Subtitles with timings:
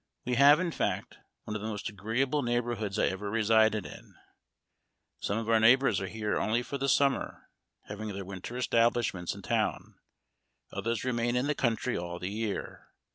[0.25, 4.15] We have, in fact, one of the most agreeable neigh borhoods I ever resided in.
[5.19, 7.51] Some of our neigh bors are here only for the summer,
[7.83, 9.99] having their winter establishments in town;
[10.71, 12.87] others remain in the country all the year.